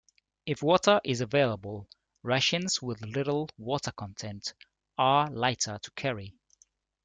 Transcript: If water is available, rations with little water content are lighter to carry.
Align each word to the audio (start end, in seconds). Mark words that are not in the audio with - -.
If 0.47 0.63
water 0.63 0.99
is 1.03 1.21
available, 1.21 1.87
rations 2.23 2.81
with 2.81 3.01
little 3.05 3.49
water 3.59 3.91
content 3.91 4.55
are 4.97 5.29
lighter 5.29 5.77
to 5.79 5.91
carry. 5.91 6.33